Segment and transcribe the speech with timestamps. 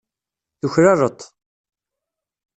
[0.59, 1.21] Tuklaleḍ-t.